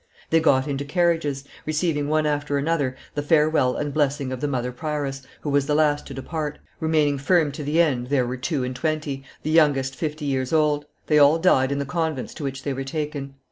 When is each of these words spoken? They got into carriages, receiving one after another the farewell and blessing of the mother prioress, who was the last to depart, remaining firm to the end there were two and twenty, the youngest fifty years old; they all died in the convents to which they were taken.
They 0.31 0.39
got 0.39 0.67
into 0.67 0.83
carriages, 0.83 1.43
receiving 1.67 2.07
one 2.09 2.25
after 2.25 2.57
another 2.57 2.97
the 3.13 3.21
farewell 3.21 3.75
and 3.75 3.93
blessing 3.93 4.31
of 4.31 4.41
the 4.41 4.47
mother 4.47 4.71
prioress, 4.71 5.21
who 5.41 5.51
was 5.51 5.67
the 5.67 5.75
last 5.75 6.07
to 6.07 6.13
depart, 6.15 6.57
remaining 6.79 7.19
firm 7.19 7.51
to 7.51 7.63
the 7.63 7.79
end 7.79 8.07
there 8.07 8.25
were 8.25 8.35
two 8.37 8.63
and 8.63 8.75
twenty, 8.75 9.23
the 9.43 9.51
youngest 9.51 9.95
fifty 9.95 10.25
years 10.25 10.51
old; 10.51 10.87
they 11.05 11.19
all 11.19 11.37
died 11.37 11.71
in 11.71 11.77
the 11.77 11.85
convents 11.85 12.33
to 12.33 12.43
which 12.43 12.63
they 12.63 12.73
were 12.73 12.83
taken. 12.83 13.35